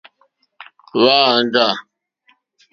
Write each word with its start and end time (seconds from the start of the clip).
Hwá 0.91 1.15
āŋɡâ. 1.35 1.67